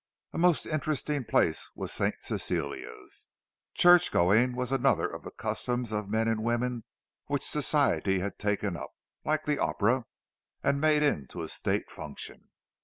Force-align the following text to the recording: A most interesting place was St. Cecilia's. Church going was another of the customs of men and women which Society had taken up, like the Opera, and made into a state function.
A 0.33 0.39
most 0.39 0.65
interesting 0.65 1.25
place 1.25 1.69
was 1.75 1.91
St. 1.93 2.15
Cecilia's. 2.21 3.27
Church 3.75 4.11
going 4.11 4.55
was 4.55 4.71
another 4.71 5.07
of 5.07 5.21
the 5.21 5.29
customs 5.29 5.91
of 5.91 6.09
men 6.09 6.27
and 6.27 6.41
women 6.43 6.85
which 7.27 7.43
Society 7.45 8.17
had 8.17 8.39
taken 8.39 8.75
up, 8.75 8.89
like 9.23 9.45
the 9.45 9.59
Opera, 9.59 10.05
and 10.63 10.81
made 10.81 11.03
into 11.03 11.43
a 11.43 11.47
state 11.47 11.91
function. 11.91 12.49